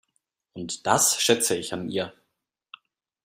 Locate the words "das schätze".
0.87-1.55